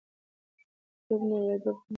[0.55, 0.63] چي
[1.09, 1.83] ډب نه وي، ادب نه وي